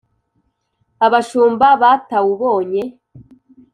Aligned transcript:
Abashumba 1.05 1.67
batawubonye 1.81 2.81